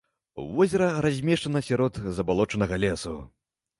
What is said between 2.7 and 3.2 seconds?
лесу.